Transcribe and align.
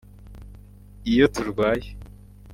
Iyo 1.11 1.25
turwaye 1.35 1.89